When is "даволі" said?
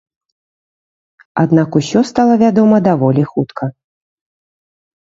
2.89-3.23